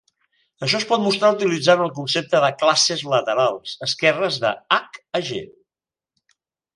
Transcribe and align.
Això 0.67 0.77
es 0.83 0.85
pot 0.91 1.01
mostrar 1.01 1.29
utilitzant 1.33 1.83
el 1.83 1.91
concepte 1.99 2.41
de 2.45 2.49
classes 2.63 3.03
laterals 3.11 3.75
esquerres 3.89 4.39
d'"H" 4.45 5.01
a 5.21 5.23
"G". 5.29 5.43